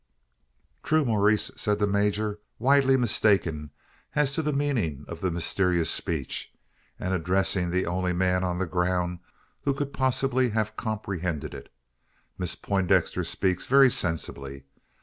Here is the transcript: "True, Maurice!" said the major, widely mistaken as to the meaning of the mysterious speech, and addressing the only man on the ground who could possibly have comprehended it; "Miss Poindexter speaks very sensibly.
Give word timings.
"True, 0.81 1.05
Maurice!" 1.05 1.51
said 1.55 1.77
the 1.77 1.85
major, 1.85 2.39
widely 2.57 2.97
mistaken 2.97 3.69
as 4.15 4.33
to 4.33 4.41
the 4.41 4.51
meaning 4.51 5.05
of 5.07 5.21
the 5.21 5.29
mysterious 5.29 5.91
speech, 5.91 6.51
and 6.99 7.13
addressing 7.13 7.69
the 7.69 7.85
only 7.85 8.11
man 8.11 8.43
on 8.43 8.57
the 8.57 8.65
ground 8.65 9.19
who 9.61 9.75
could 9.75 9.93
possibly 9.93 10.49
have 10.49 10.75
comprehended 10.75 11.53
it; 11.53 11.71
"Miss 12.39 12.55
Poindexter 12.55 13.23
speaks 13.23 13.67
very 13.67 13.91
sensibly. 13.91 14.63